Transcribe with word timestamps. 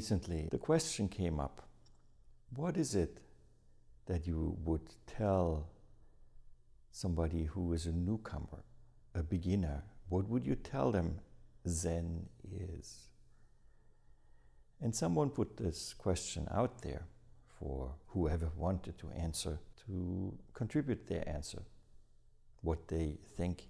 recently 0.00 0.48
the 0.50 0.64
question 0.70 1.08
came 1.08 1.38
up 1.38 1.56
what 2.60 2.76
is 2.76 2.94
it 2.94 3.20
that 4.06 4.26
you 4.26 4.56
would 4.64 4.88
tell 5.06 5.68
somebody 6.90 7.44
who 7.44 7.72
is 7.72 7.86
a 7.86 7.92
newcomer, 7.92 8.62
a 9.14 9.22
beginner? 9.22 9.84
What 10.08 10.28
would 10.28 10.44
you 10.44 10.56
tell 10.56 10.90
them 10.90 11.20
Zen 11.68 12.26
is? 12.50 13.08
And 14.80 14.94
someone 14.94 15.30
put 15.30 15.56
this 15.56 15.94
question 15.94 16.48
out 16.50 16.82
there 16.82 17.04
for 17.58 17.94
whoever 18.08 18.48
wanted 18.56 18.98
to 18.98 19.10
answer 19.10 19.60
to 19.86 20.34
contribute 20.52 21.06
their 21.06 21.28
answer, 21.28 21.62
what 22.62 22.88
they 22.88 23.18
think 23.36 23.68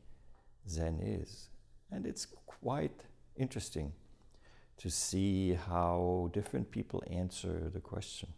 Zen 0.69 1.01
is. 1.03 1.51
And 1.91 2.07
it's 2.07 2.27
quite 2.47 3.05
interesting 3.37 3.93
to 4.81 4.89
see 4.89 5.53
how 5.53 6.31
different 6.33 6.71
people 6.71 7.03
answer 7.11 7.71
the 7.71 7.81
question. 7.81 8.31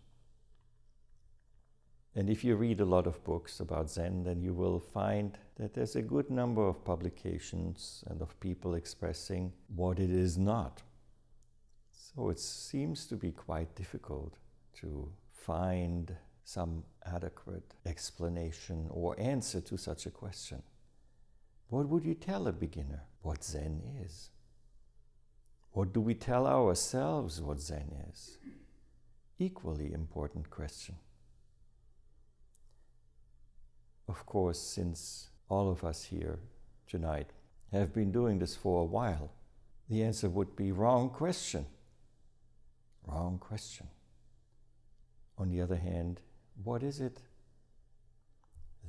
And 2.17 2.29
if 2.29 2.43
you 2.43 2.57
read 2.57 2.81
a 2.81 2.85
lot 2.85 3.07
of 3.07 3.23
books 3.23 3.61
about 3.61 3.89
Zen, 3.89 4.25
then 4.25 4.43
you 4.43 4.53
will 4.53 4.81
find 4.81 5.39
that 5.57 5.73
there's 5.73 5.95
a 5.95 6.03
good 6.03 6.31
number 6.31 6.67
of 6.67 6.85
publications 6.85 8.03
and 8.09 8.21
of 8.21 8.39
people 8.41 8.75
expressing 8.75 9.53
what 9.77 10.01
it 10.01 10.11
is 10.11 10.37
not. 10.37 10.83
So 11.93 12.29
it 12.29 12.41
seems 12.41 13.07
to 13.07 13.17
be 13.17 13.31
quite 13.31 13.77
difficult 13.77 14.35
to 14.81 15.09
find 15.31 16.15
some 16.45 16.83
adequate 17.07 17.75
explanation 17.87 18.89
or 18.91 19.19
answer 19.19 19.61
to 19.61 19.79
such 19.79 20.07
a 20.07 20.11
question. 20.11 20.61
What 21.69 21.89
would 21.89 22.05
you 22.05 22.15
tell 22.15 22.49
a 22.49 22.53
beginner 22.53 23.05
what 23.23 23.45
Zen 23.45 23.81
is? 24.05 24.31
What 25.73 25.93
do 25.93 26.01
we 26.01 26.15
tell 26.15 26.47
ourselves 26.47 27.41
what 27.41 27.61
Zen 27.61 27.91
is? 28.11 28.39
Equally 29.39 29.93
important 29.93 30.51
question. 30.51 30.97
Of 34.07 34.27
course, 34.27 34.59
since 34.59 35.31
all 35.49 35.71
of 35.71 35.85
us 35.85 36.05
here 36.05 36.39
tonight 36.87 37.31
have 37.73 37.95
been 37.95 38.13
doing 38.13 38.39
this 38.39 38.55
for 38.55 38.83
a 38.83 38.85
while, 38.85 39.33
the 39.89 40.03
answer 40.03 40.29
would 40.29 40.55
be 40.57 40.73
wrong 40.73 41.09
question. 41.09 41.65
Wrong 43.07 43.39
question. 43.39 43.89
On 45.39 45.49
the 45.49 45.63
other 45.63 45.77
hand, 45.77 46.21
what 46.63 46.83
is 46.83 47.01
it? 47.01 47.23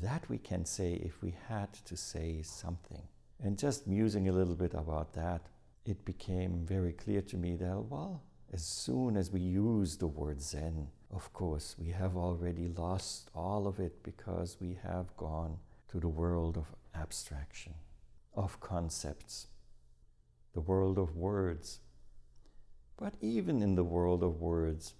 That 0.01 0.27
we 0.29 0.37
can 0.37 0.65
say 0.65 0.93
if 0.95 1.21
we 1.21 1.35
had 1.47 1.71
to 1.85 1.95
say 1.95 2.41
something. 2.41 3.03
And 3.41 3.57
just 3.57 3.87
musing 3.87 4.27
a 4.27 4.33
little 4.33 4.55
bit 4.55 4.73
about 4.73 5.13
that, 5.13 5.47
it 5.85 6.05
became 6.05 6.65
very 6.65 6.93
clear 6.93 7.21
to 7.21 7.37
me 7.37 7.55
that, 7.55 7.77
well, 7.89 8.23
as 8.51 8.63
soon 8.63 9.17
as 9.17 9.31
we 9.31 9.39
use 9.41 9.97
the 9.97 10.07
word 10.07 10.41
Zen, 10.41 10.87
of 11.11 11.31
course, 11.33 11.75
we 11.77 11.89
have 11.89 12.15
already 12.15 12.67
lost 12.67 13.29
all 13.35 13.67
of 13.67 13.79
it 13.79 14.01
because 14.03 14.57
we 14.59 14.77
have 14.83 15.15
gone 15.17 15.57
to 15.89 15.99
the 15.99 16.07
world 16.07 16.57
of 16.57 16.67
abstraction, 16.95 17.73
of 18.35 18.59
concepts, 18.59 19.47
the 20.53 20.61
world 20.61 20.97
of 20.97 21.15
words. 21.15 21.79
But 22.97 23.15
even 23.21 23.61
in 23.61 23.75
the 23.75 23.83
world 23.83 24.23
of 24.23 24.39
words, 24.39 24.93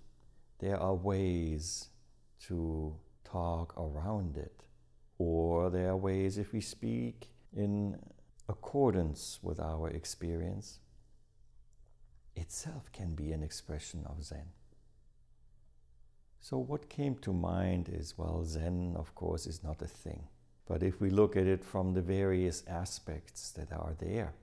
there 0.59 0.77
are 0.79 0.95
ways 0.95 1.89
to 2.47 2.95
talk 3.23 3.73
around 3.77 4.37
it. 4.37 4.63
Or 5.17 5.69
there 5.69 5.89
are 5.89 5.97
ways, 5.97 6.37
if 6.37 6.51
we 6.53 6.61
speak 6.61 7.29
in 7.55 7.99
accordance 8.49 9.39
with 9.41 9.59
our 9.59 9.89
experience, 9.89 10.79
itself 12.35 12.91
can 12.91 13.15
be 13.15 13.31
an 13.31 13.43
expression 13.43 14.05
of 14.05 14.23
Zen. 14.23 14.47
So, 16.39 16.57
what 16.57 16.89
came 16.89 17.15
to 17.19 17.31
mind 17.31 17.89
is 17.89 18.17
well, 18.17 18.43
Zen, 18.43 18.95
of 18.97 19.15
course, 19.15 19.47
is 19.47 19.63
not 19.63 19.81
a 19.81 19.87
thing. 19.87 20.27
But 20.67 20.83
if 20.83 20.99
we 20.99 21.09
look 21.09 21.35
at 21.35 21.47
it 21.47 21.63
from 21.63 21.93
the 21.93 22.01
various 22.01 22.63
aspects 22.67 23.51
that 23.51 23.71
are 23.71 23.95
there, 23.99 24.33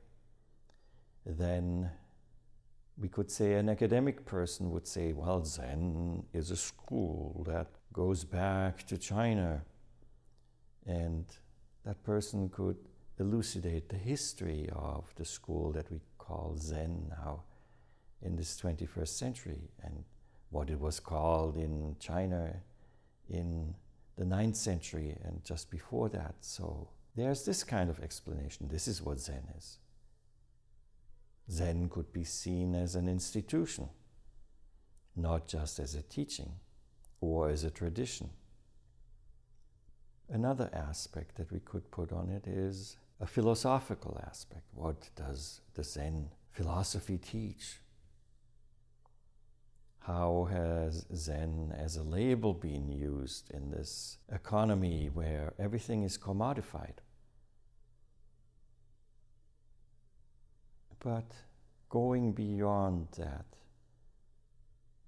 then 1.25 1.91
we 2.99 3.09
could 3.09 3.31
say 3.31 3.55
an 3.55 3.69
academic 3.69 4.27
person 4.27 4.71
would 4.71 4.87
say, 4.87 5.13
well, 5.13 5.45
Zen 5.45 6.25
is 6.33 6.51
a 6.51 6.57
school 6.57 7.45
that 7.47 7.69
goes 7.93 8.25
back 8.25 8.87
to 8.87 8.99
China. 8.99 9.63
And 10.87 11.25
that 11.85 12.03
person 12.05 12.51
could 12.51 12.77
elucidate 13.21 13.89
the 13.89 13.97
history 13.97 14.69
of 14.73 15.13
the 15.17 15.25
school 15.25 15.71
that 15.73 15.91
we 15.93 16.01
call 16.19 16.57
Zen 16.59 17.07
now 17.11 17.45
in 18.23 18.37
this 18.37 18.59
21st 18.61 19.09
century 19.09 19.71
and 19.83 20.05
what 20.51 20.71
it 20.71 20.81
was 20.81 20.99
called 20.99 21.57
in 21.57 21.97
China 22.01 22.57
in 23.29 23.75
the 24.17 24.25
9th 24.25 24.57
century 24.57 25.17
and 25.25 25.45
just 25.45 25.71
before 25.71 26.09
that. 26.09 26.35
So 26.41 26.89
there's 27.15 27.45
this 27.45 27.63
kind 27.63 27.91
of 27.91 28.01
explanation. 28.01 28.69
This 28.69 28.89
is 28.89 29.03
what 29.03 29.21
Zen 29.21 29.45
is. 29.57 29.79
Zen 31.51 31.89
could 31.89 32.13
be 32.13 32.25
seen 32.25 32.75
as 32.75 32.95
an 32.95 33.09
institution, 33.09 33.89
not 35.17 35.49
just 35.49 35.79
as 35.79 35.95
a 35.95 36.03
teaching 36.03 36.53
or 37.21 37.51
as 37.51 37.65
a 37.65 37.71
tradition. 37.71 38.31
Another 40.29 40.71
aspect 40.73 41.37
that 41.37 41.51
we 41.53 41.59
could 41.61 41.91
put 41.91 42.13
on 42.13 42.31
it 42.31 42.47
is 42.47 42.97
a 43.21 43.27
philosophical 43.27 44.19
aspect. 44.27 44.65
What 44.73 45.11
does 45.15 45.61
the 45.75 45.85
Zen 45.85 46.31
philosophy 46.51 47.19
teach? 47.19 47.81
How 50.01 50.49
has 50.51 51.05
Zen 51.15 51.75
as 51.77 51.97
a 51.97 52.03
label 52.03 52.55
been 52.55 52.89
used 52.89 53.51
in 53.51 53.71
this 53.71 54.17
economy 54.33 55.11
where 55.13 55.53
everything 55.59 56.03
is 56.03 56.17
commodified? 56.17 56.99
But 60.99 61.31
going 61.91 62.33
beyond 62.33 63.09
that, 63.19 63.45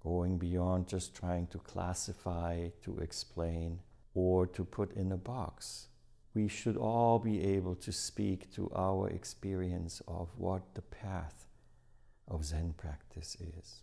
going 0.03 0.37
beyond 0.37 0.87
just 0.87 1.15
trying 1.15 1.47
to 1.47 1.57
classify, 1.57 2.69
to 2.83 2.99
explain, 2.99 3.79
or 4.13 4.45
to 4.47 4.63
put 4.63 4.95
in 4.95 5.11
a 5.11 5.17
box 5.17 5.87
we 6.33 6.47
should 6.47 6.77
all 6.77 7.19
be 7.19 7.43
able 7.43 7.75
to 7.75 7.91
speak 7.91 8.51
to 8.53 8.71
our 8.75 9.07
experience 9.09 10.01
of 10.07 10.29
what 10.37 10.73
the 10.73 10.81
path 10.81 11.47
of 12.27 12.45
Zen 12.45 12.73
practice 12.75 13.37
is. 13.39 13.81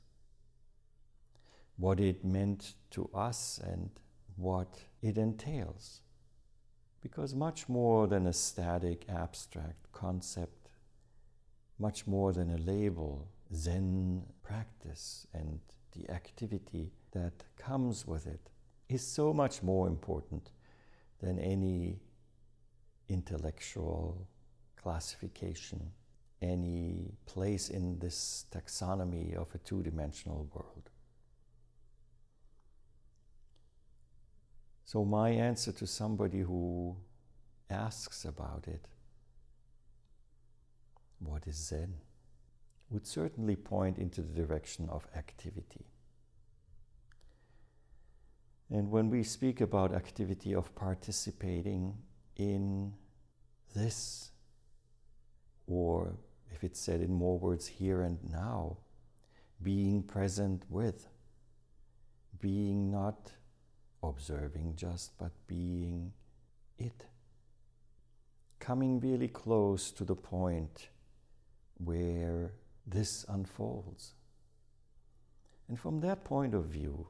What 1.76 2.00
it 2.00 2.24
meant 2.24 2.74
to 2.90 3.08
us 3.14 3.60
and 3.62 3.90
what 4.36 4.80
it 5.00 5.16
entails. 5.16 6.00
Because 7.00 7.34
much 7.34 7.68
more 7.68 8.06
than 8.06 8.26
a 8.26 8.32
static, 8.32 9.04
abstract 9.08 9.90
concept, 9.92 10.68
much 11.78 12.06
more 12.06 12.32
than 12.32 12.50
a 12.50 12.58
label, 12.58 13.28
Zen 13.54 14.24
practice 14.42 15.26
and 15.32 15.60
the 15.92 16.10
activity 16.10 16.92
that 17.12 17.44
comes 17.56 18.06
with 18.06 18.26
it 18.26 18.50
is 18.88 19.06
so 19.06 19.32
much 19.32 19.62
more 19.62 19.86
important 19.86 20.50
than 21.20 21.38
any 21.38 22.00
intellectual 23.10 24.26
classification, 24.80 25.90
any 26.40 27.12
place 27.26 27.68
in 27.68 27.98
this 27.98 28.46
taxonomy 28.50 29.34
of 29.34 29.54
a 29.54 29.58
two 29.58 29.82
dimensional 29.82 30.48
world. 30.54 30.88
So, 34.84 35.04
my 35.04 35.30
answer 35.30 35.72
to 35.72 35.86
somebody 35.86 36.40
who 36.40 36.96
asks 37.68 38.24
about 38.24 38.64
it, 38.66 38.88
what 41.20 41.46
is 41.46 41.56
Zen, 41.56 41.94
would 42.90 43.06
certainly 43.06 43.54
point 43.54 43.98
into 43.98 44.20
the 44.20 44.32
direction 44.32 44.88
of 44.88 45.06
activity. 45.14 45.86
And 48.70 48.90
when 48.90 49.10
we 49.10 49.22
speak 49.22 49.60
about 49.60 49.94
activity 49.94 50.54
of 50.54 50.74
participating 50.74 51.94
in 52.36 52.92
this, 53.74 54.30
or 55.66 56.16
if 56.52 56.64
it's 56.64 56.80
said 56.80 57.00
in 57.00 57.12
more 57.12 57.38
words, 57.38 57.66
here 57.66 58.02
and 58.02 58.18
now, 58.30 58.76
being 59.62 60.02
present 60.02 60.64
with, 60.68 61.08
being 62.40 62.90
not 62.90 63.32
observing 64.02 64.74
just, 64.76 65.16
but 65.18 65.32
being 65.46 66.12
it. 66.78 67.06
Coming 68.58 69.00
really 69.00 69.28
close 69.28 69.90
to 69.92 70.04
the 70.04 70.14
point 70.14 70.88
where 71.78 72.52
this 72.86 73.24
unfolds. 73.28 74.14
And 75.68 75.78
from 75.78 76.00
that 76.00 76.24
point 76.24 76.54
of 76.54 76.64
view, 76.64 77.06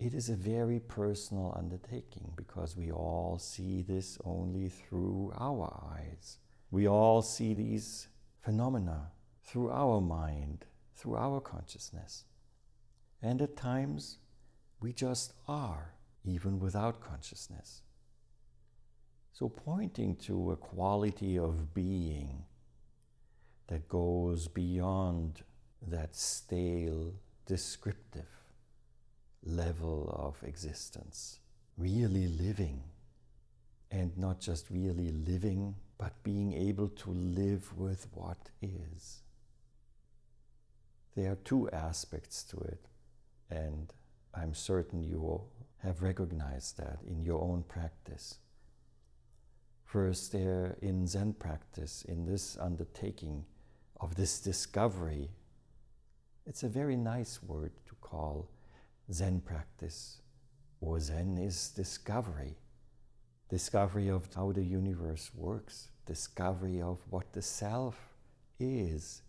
it 0.00 0.14
is 0.14 0.30
a 0.30 0.34
very 0.34 0.80
personal 0.80 1.54
undertaking 1.58 2.32
because 2.34 2.74
we 2.74 2.90
all 2.90 3.38
see 3.38 3.82
this 3.82 4.16
only 4.24 4.70
through 4.70 5.30
our 5.38 5.70
eyes. 5.94 6.38
We 6.70 6.88
all 6.88 7.20
see 7.20 7.52
these 7.52 8.08
phenomena 8.40 9.10
through 9.44 9.70
our 9.70 10.00
mind, 10.00 10.64
through 10.96 11.16
our 11.16 11.38
consciousness. 11.38 12.24
And 13.20 13.42
at 13.42 13.58
times, 13.58 14.16
we 14.80 14.94
just 14.94 15.34
are, 15.46 15.92
even 16.24 16.58
without 16.58 17.02
consciousness. 17.02 17.82
So, 19.32 19.50
pointing 19.50 20.16
to 20.16 20.52
a 20.52 20.56
quality 20.56 21.38
of 21.38 21.74
being 21.74 22.44
that 23.66 23.86
goes 23.86 24.48
beyond 24.48 25.42
that 25.86 26.16
stale, 26.16 27.12
descriptive 27.44 28.39
level 29.44 30.10
of 30.16 30.46
existence, 30.46 31.40
really 31.76 32.26
living, 32.26 32.82
and 33.90 34.16
not 34.16 34.40
just 34.40 34.70
really 34.70 35.10
living, 35.10 35.74
but 35.98 36.22
being 36.22 36.52
able 36.52 36.88
to 36.88 37.10
live 37.10 37.76
with 37.76 38.06
what 38.12 38.50
is. 38.62 39.22
There 41.16 41.32
are 41.32 41.36
two 41.44 41.68
aspects 41.70 42.42
to 42.44 42.58
it, 42.58 42.86
and 43.50 43.92
I'm 44.34 44.54
certain 44.54 45.02
you 45.02 45.42
have 45.82 46.02
recognized 46.02 46.76
that 46.78 46.98
in 47.06 47.22
your 47.22 47.42
own 47.42 47.64
practice. 47.64 48.38
First, 49.84 50.30
there 50.32 50.76
in 50.80 51.06
Zen 51.06 51.32
practice, 51.32 52.04
in 52.06 52.24
this 52.24 52.56
undertaking 52.60 53.44
of 54.00 54.14
this 54.14 54.38
discovery, 54.38 55.30
it's 56.46 56.62
a 56.62 56.68
very 56.68 56.96
nice 56.96 57.42
word 57.42 57.72
to 57.86 57.94
call 58.00 58.48
Zen 59.12 59.40
practice, 59.40 60.18
or 60.80 61.00
Zen 61.00 61.38
is 61.38 61.70
discovery. 61.70 62.56
Discovery 63.48 64.08
of 64.08 64.28
how 64.34 64.52
the 64.52 64.62
universe 64.62 65.30
works, 65.34 65.88
discovery 66.06 66.80
of 66.80 66.98
what 67.10 67.32
the 67.32 67.42
self 67.42 67.96
is, 68.60 69.22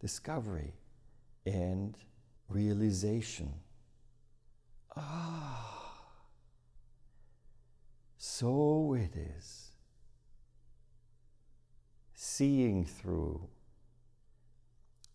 discovery 0.00 0.74
and 1.44 1.96
realization. 2.48 3.52
Ah, 4.96 6.00
so 8.16 8.94
it 8.94 9.16
is. 9.16 9.72
Seeing 12.14 12.84
through, 12.84 13.48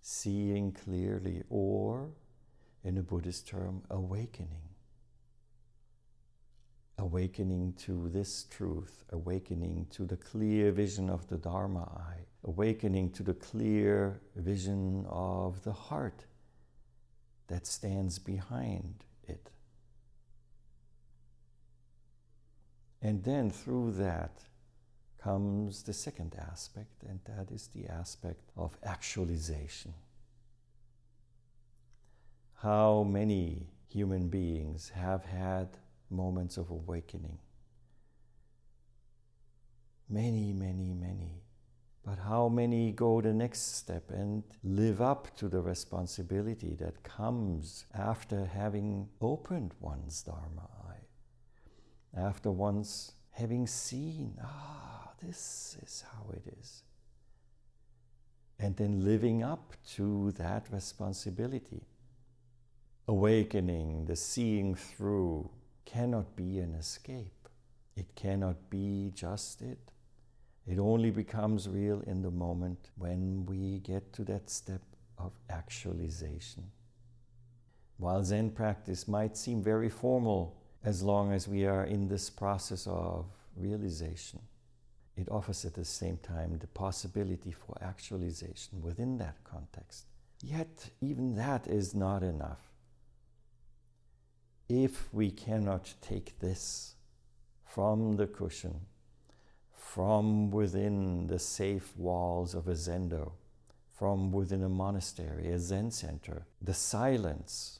seeing 0.01 0.73
clearly, 0.73 1.43
or 1.49 2.09
in 2.83 2.97
a 2.97 3.03
Buddhist 3.03 3.47
term, 3.47 3.83
awakening. 3.89 4.69
Awakening 6.97 7.73
to 7.85 8.09
this 8.09 8.45
truth, 8.49 9.03
awakening 9.11 9.87
to 9.91 10.05
the 10.05 10.17
clear 10.17 10.71
vision 10.71 11.09
of 11.09 11.27
the 11.27 11.37
Dharma 11.37 11.83
eye, 11.83 12.25
awakening 12.43 13.11
to 13.11 13.23
the 13.23 13.33
clear 13.33 14.19
vision 14.35 15.05
of 15.09 15.63
the 15.63 15.71
heart 15.71 16.25
that 17.47 17.65
stands 17.65 18.19
behind 18.19 19.05
it. 19.27 19.49
And 23.01 23.23
then 23.23 23.49
through 23.49 23.93
that 23.93 24.41
comes 25.21 25.83
the 25.83 25.93
second 25.93 26.35
aspect, 26.51 27.03
and 27.07 27.19
that 27.25 27.51
is 27.51 27.67
the 27.67 27.87
aspect 27.87 28.51
of 28.55 28.77
actualization. 28.83 29.93
How 32.61 33.03
many 33.03 33.67
human 33.87 34.27
beings 34.27 34.91
have 34.93 35.23
had 35.23 35.77
moments 36.09 36.57
of 36.57 36.69
awakening? 36.69 37.39
Many, 40.09 40.51
many, 40.51 40.93
many. 40.93 41.43
But 42.03 42.19
how 42.19 42.49
many 42.49 42.91
go 42.91 43.21
the 43.21 43.33
next 43.33 43.77
step 43.77 44.11
and 44.11 44.43
live 44.61 45.01
up 45.01 45.33
to 45.37 45.47
the 45.47 45.61
responsibility 45.61 46.75
that 46.81 47.01
comes 47.01 47.85
after 47.93 48.45
having 48.45 49.07
opened 49.21 49.73
one's 49.79 50.21
Dharma 50.21 50.67
eye? 50.89 52.19
After 52.19 52.51
one's 52.51 53.13
having 53.31 53.67
seen, 53.67 54.37
ah, 54.43 55.11
this 55.25 55.77
is 55.81 56.03
how 56.11 56.29
it 56.31 56.43
is. 56.59 56.83
And 58.59 58.75
then 58.75 59.05
living 59.05 59.43
up 59.43 59.75
to 59.95 60.33
that 60.33 60.67
responsibility. 60.73 61.85
Awakening, 63.09 64.05
the 64.05 64.15
seeing 64.15 64.75
through, 64.75 65.49
cannot 65.83 66.35
be 66.35 66.59
an 66.59 66.75
escape. 66.75 67.49
It 67.95 68.13
cannot 68.13 68.69
be 68.69 69.11
just 69.15 69.63
it. 69.63 69.79
It 70.67 70.77
only 70.77 71.09
becomes 71.09 71.67
real 71.67 72.01
in 72.05 72.21
the 72.21 72.29
moment 72.29 72.91
when 72.99 73.47
we 73.47 73.79
get 73.79 74.13
to 74.13 74.23
that 74.25 74.51
step 74.51 74.83
of 75.17 75.31
actualization. 75.49 76.65
While 77.97 78.23
Zen 78.23 78.51
practice 78.51 79.07
might 79.07 79.35
seem 79.35 79.63
very 79.63 79.89
formal 79.89 80.61
as 80.83 81.01
long 81.01 81.33
as 81.33 81.47
we 81.47 81.65
are 81.65 81.85
in 81.85 82.07
this 82.07 82.29
process 82.29 82.85
of 82.85 83.25
realization, 83.55 84.39
it 85.17 85.27
offers 85.31 85.65
at 85.65 85.73
the 85.73 85.83
same 85.83 86.17
time 86.17 86.59
the 86.59 86.67
possibility 86.67 87.53
for 87.53 87.75
actualization 87.81 88.83
within 88.83 89.17
that 89.17 89.43
context. 89.43 90.05
Yet, 90.43 90.91
even 91.01 91.33
that 91.37 91.65
is 91.65 91.95
not 91.95 92.21
enough. 92.21 92.68
If 94.69 95.11
we 95.11 95.31
cannot 95.31 95.95
take 95.99 96.37
this 96.39 96.93
from 97.65 98.17
the 98.17 98.27
cushion 98.27 98.85
from 99.73 100.51
within 100.51 101.25
the 101.25 101.39
safe 101.39 101.97
walls 101.97 102.53
of 102.53 102.67
a 102.67 102.73
zendo, 102.73 103.31
from 103.97 104.31
within 104.31 104.63
a 104.63 104.69
monastery, 104.69 105.47
a 105.47 105.57
Zen 105.57 105.89
center, 105.89 106.45
the 106.61 106.75
silence, 106.75 107.79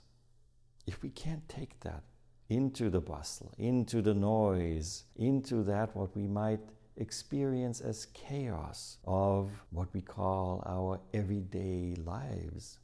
if 0.88 1.04
we 1.04 1.10
can't 1.10 1.48
take 1.48 1.80
that 1.82 2.02
into 2.50 2.90
the 2.90 3.00
bustle, 3.00 3.54
into 3.60 4.02
the 4.02 4.16
noise, 4.16 5.04
into 5.16 5.62
that 5.64 5.96
what 5.96 6.16
we 6.16 6.26
might 6.26 6.62
experience 6.98 7.80
as 7.80 8.08
chaos 8.08 8.98
of 9.06 9.52
what 9.70 9.94
we 9.94 10.02
call 10.02 10.64
our 10.66 11.00
everyday 11.14 11.94
lives, 12.04 12.80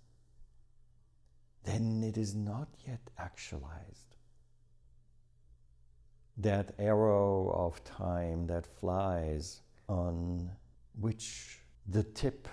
then 1.65 2.03
it 2.03 2.17
is 2.17 2.35
not 2.35 2.69
yet 2.87 3.01
actualized 3.17 4.15
that 6.37 6.73
arrow 6.79 7.49
of 7.49 7.83
time 7.83 8.47
that 8.47 8.65
flies 8.65 9.61
on 9.87 10.51
which 10.99 11.59
the 11.87 12.03
tip 12.03 12.47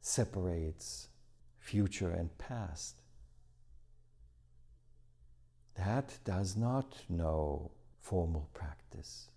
separates 0.00 1.08
future 1.58 2.10
and 2.10 2.36
past. 2.38 3.00
That 5.76 6.18
does 6.24 6.56
not 6.56 6.96
know 7.08 7.70
formal 8.00 8.50
practice. 8.52 9.30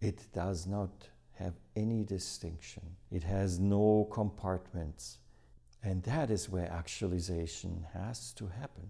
It 0.00 0.20
does 0.32 0.66
not 0.66 1.08
have 1.32 1.54
any 1.74 2.04
distinction. 2.04 2.96
It 3.10 3.22
has 3.22 3.58
no 3.58 4.08
compartments. 4.12 5.18
And 5.84 6.02
that 6.04 6.30
is 6.30 6.48
where 6.48 6.72
actualization 6.72 7.84
has 7.92 8.32
to 8.32 8.46
happen. 8.46 8.88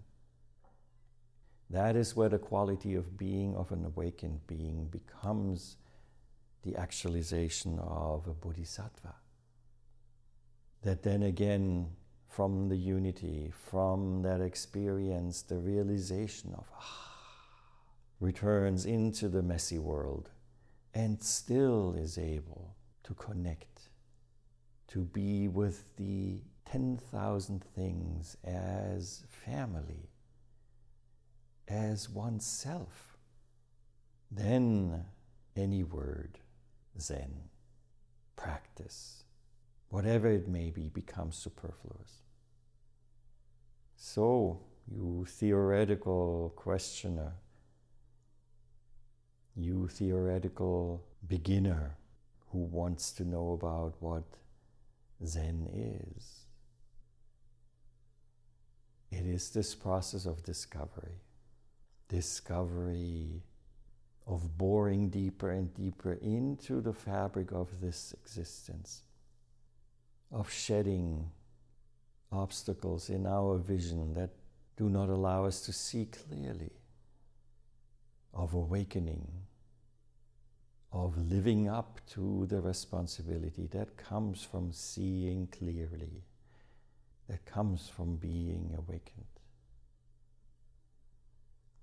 That 1.68 1.96
is 1.96 2.14
where 2.14 2.28
the 2.28 2.38
quality 2.38 2.94
of 2.94 3.18
being, 3.18 3.56
of 3.56 3.72
an 3.72 3.84
awakened 3.84 4.46
being, 4.46 4.86
becomes 4.86 5.76
the 6.62 6.76
actualization 6.76 7.80
of 7.80 8.28
a 8.28 8.32
bodhisattva. 8.32 9.16
That 10.82 11.02
then 11.02 11.24
again, 11.24 11.88
from 12.28 12.68
the 12.68 12.76
unity, 12.76 13.52
from 13.52 14.22
that 14.22 14.40
experience, 14.40 15.42
the 15.42 15.58
realization 15.58 16.54
of 16.56 16.66
ah, 16.78 17.10
returns 18.20 18.86
into 18.86 19.28
the 19.28 19.42
messy 19.42 19.78
world 19.78 20.30
and 20.94 21.20
still 21.20 21.96
is 21.98 22.18
able 22.18 22.76
to 23.02 23.14
connect, 23.14 23.88
to 24.88 25.00
be 25.00 25.48
with 25.48 25.84
the 25.96 26.40
10,000 26.74 27.62
things 27.76 28.36
as 28.42 29.22
family 29.28 30.10
as 31.68 32.10
oneself, 32.10 33.16
then 34.28 35.04
any 35.54 35.84
word, 35.84 36.40
Zen, 36.98 37.32
practice, 38.34 39.22
whatever 39.88 40.26
it 40.26 40.48
may 40.48 40.72
be, 40.72 40.88
becomes 40.88 41.36
superfluous. 41.36 42.22
So, 43.94 44.58
you 44.90 45.26
theoretical 45.28 46.54
questioner, 46.56 47.34
you 49.54 49.86
theoretical 49.86 51.04
beginner 51.28 51.98
who 52.50 52.64
wants 52.64 53.12
to 53.12 53.24
know 53.24 53.52
about 53.52 53.94
what 54.00 54.24
Zen 55.24 55.68
is, 55.72 56.43
is 59.34 59.50
this 59.50 59.74
process 59.74 60.26
of 60.26 60.44
discovery. 60.44 61.20
Discovery 62.08 63.42
of 64.26 64.56
boring 64.56 65.10
deeper 65.10 65.50
and 65.50 65.74
deeper 65.74 66.14
into 66.14 66.80
the 66.80 66.92
fabric 66.92 67.52
of 67.52 67.80
this 67.80 68.14
existence, 68.14 69.02
of 70.30 70.50
shedding 70.50 71.30
obstacles 72.32 73.10
in 73.10 73.26
our 73.26 73.58
vision 73.58 74.14
that 74.14 74.30
do 74.76 74.88
not 74.88 75.08
allow 75.08 75.44
us 75.44 75.60
to 75.62 75.72
see 75.72 76.06
clearly, 76.06 76.72
of 78.32 78.54
awakening, 78.54 79.26
of 80.92 81.18
living 81.30 81.68
up 81.68 82.00
to 82.06 82.46
the 82.46 82.60
responsibility 82.60 83.66
that 83.72 83.96
comes 83.96 84.42
from 84.42 84.72
seeing 84.72 85.48
clearly, 85.48 86.22
that 87.28 87.44
comes 87.46 87.88
from 87.88 88.16
being 88.16 88.74
awakened. 88.76 89.24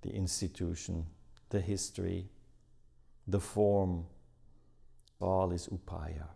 The 0.02 0.12
institution, 0.12 1.06
the 1.50 1.62
history, 1.62 2.30
the 3.28 3.40
form, 3.40 4.06
all 5.20 5.52
is 5.52 5.68
upaya, 5.68 6.28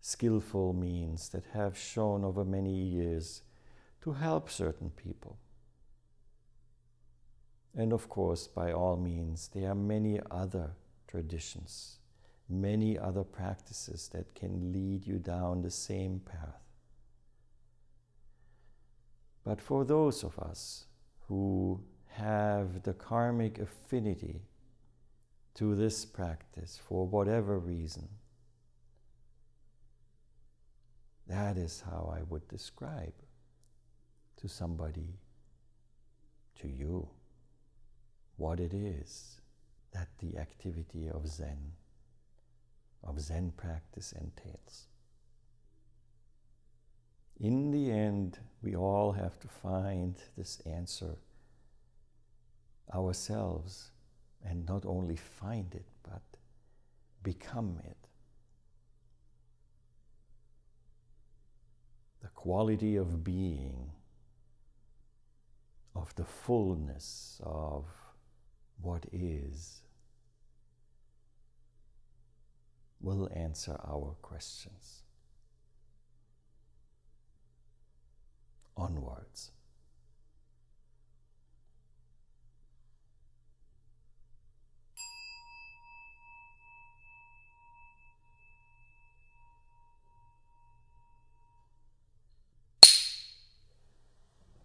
skillful 0.00 0.72
means 0.72 1.28
that 1.30 1.44
have 1.52 1.78
shown 1.78 2.24
over 2.24 2.44
many 2.44 2.74
years 2.74 3.42
to 4.00 4.12
help 4.12 4.50
certain 4.50 4.90
people. 4.90 5.38
And 7.76 7.92
of 7.92 8.08
course, 8.08 8.46
by 8.46 8.72
all 8.72 8.96
means, 8.96 9.50
there 9.52 9.70
are 9.70 9.74
many 9.74 10.18
other 10.30 10.70
traditions, 11.06 11.98
many 12.48 12.98
other 12.98 13.22
practices 13.22 14.08
that 14.12 14.34
can 14.34 14.72
lead 14.72 15.06
you 15.06 15.18
down 15.18 15.62
the 15.62 15.70
same 15.70 16.20
path. 16.20 16.65
But 19.46 19.60
for 19.60 19.84
those 19.84 20.24
of 20.24 20.36
us 20.40 20.86
who 21.28 21.80
have 22.08 22.82
the 22.82 22.94
karmic 22.94 23.60
affinity 23.60 24.42
to 25.54 25.76
this 25.76 26.04
practice 26.04 26.80
for 26.88 27.06
whatever 27.06 27.56
reason, 27.56 28.08
that 31.28 31.56
is 31.56 31.84
how 31.86 32.12
I 32.12 32.22
would 32.24 32.48
describe 32.48 33.14
to 34.38 34.48
somebody, 34.48 35.20
to 36.60 36.66
you, 36.66 37.08
what 38.38 38.58
it 38.58 38.74
is 38.74 39.40
that 39.92 40.08
the 40.18 40.38
activity 40.38 41.08
of 41.08 41.28
Zen, 41.28 41.70
of 43.04 43.20
Zen 43.20 43.52
practice 43.56 44.10
entails. 44.10 44.88
In 47.38 47.70
the 47.70 47.90
end, 47.90 48.38
we 48.62 48.74
all 48.74 49.12
have 49.12 49.38
to 49.40 49.48
find 49.48 50.16
this 50.38 50.60
answer 50.64 51.16
ourselves 52.94 53.90
and 54.44 54.64
not 54.66 54.86
only 54.86 55.16
find 55.16 55.74
it, 55.74 55.86
but 56.02 56.22
become 57.22 57.78
it. 57.84 57.96
The 62.22 62.28
quality 62.28 62.96
of 62.96 63.22
being, 63.22 63.90
of 65.94 66.14
the 66.14 66.24
fullness 66.24 67.40
of 67.44 67.84
what 68.80 69.04
is, 69.12 69.82
will 73.00 73.28
answer 73.34 73.78
our 73.84 74.16
questions. 74.22 75.05
Onwards. 78.76 79.52